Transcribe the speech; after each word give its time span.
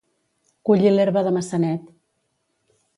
Collir 0.69 0.95
l'herba 0.95 1.25
de 1.29 1.35
Maçanet. 1.37 1.89